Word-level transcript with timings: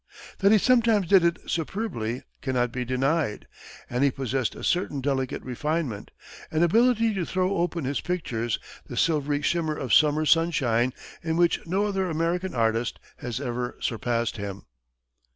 That 0.39 0.51
he 0.51 0.57
sometimes 0.57 1.05
did 1.05 1.23
it 1.23 1.37
superbly 1.47 2.23
cannot 2.41 2.71
be 2.71 2.83
denied, 2.83 3.45
and 3.87 4.03
he 4.03 4.09
possessed 4.09 4.55
a 4.55 4.63
certain 4.63 4.99
delicate 4.99 5.43
refinement, 5.43 6.09
an 6.49 6.63
ability 6.63 7.13
to 7.13 7.23
throw 7.23 7.61
upon 7.61 7.83
his 7.83 8.01
pictures 8.01 8.57
the 8.87 8.97
silvery 8.97 9.43
shimmer 9.43 9.77
of 9.77 9.93
summer 9.93 10.25
sunshine, 10.25 10.91
in 11.21 11.37
which 11.37 11.63
no 11.67 11.85
other 11.85 12.09
American 12.09 12.55
artist 12.55 12.99
has 13.17 13.39
ever 13.39 13.77
surpassed 13.79 14.37
him. 14.37 14.63